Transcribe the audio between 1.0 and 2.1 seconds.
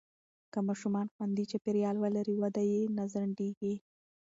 خوندي چاپېریال